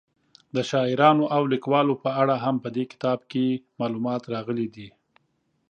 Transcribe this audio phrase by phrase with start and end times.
[0.55, 3.45] د شاعرانو او لیکوالو په اړه هم په دې کتاب کې
[3.79, 4.87] معلومات راغلي دي.